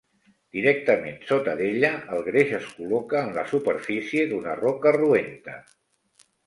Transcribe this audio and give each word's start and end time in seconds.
Directament 0.55 1.19
sota 1.31 1.53
d'ella, 1.59 1.91
el 2.17 2.25
greix 2.29 2.55
es 2.63 2.73
col·loca 2.81 3.23
en 3.27 3.31
la 3.39 3.47
superfície 3.55 4.29
d'una 4.35 4.61
roca 4.67 4.99
roenta. 5.01 5.61